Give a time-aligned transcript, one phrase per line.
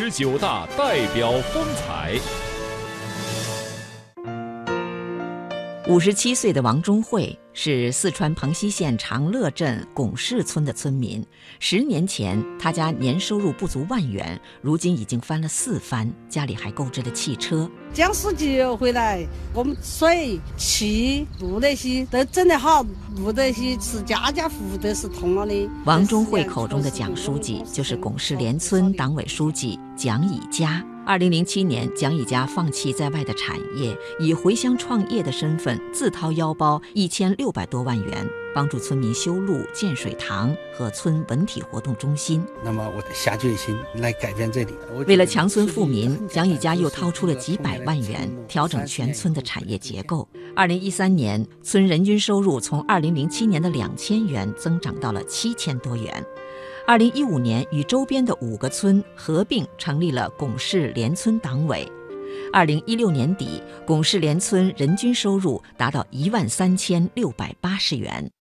[0.00, 2.16] 十九大代表风采。
[5.88, 11.24] 五十七岁的王忠慧是四川蓬溪县长乐镇巩氏村的村民。
[11.60, 17.70] 十年前，他家年收入不足万元，如今已经翻了四番，家里还购置了汽车。
[17.90, 22.82] 蒋书记回来，我们水、气、路那些都整得好，
[23.16, 25.70] 路那些是家家户户都是通了的。
[25.86, 30.84] 王忠慧口中的蒋书记，就是巩氏联村党委书记蒋以佳。
[31.08, 42.44] 二零零七年，蒋乙嘉放弃在外的产业，以回乡创业的身份，自掏腰包一千六百多万元，帮助村民修路、建水塘和村文体活动中心。
[42.64, 44.74] 那么，我下决心来改变这里。
[45.06, 50.28] 为了强村富民，蒋乙佳又掏出了几百万元，调整全村的产业结构。
[50.56, 56.24] 二零一三年，村人均收入从二零零七年的两千元增长到了七千多元。
[56.86, 61.86] 二零一五年，与周边的五个村合并成立了巩氏联村党委。
[62.52, 68.30] 二零一六年底，巩氏联村人均收入达到一万三千六百八十元。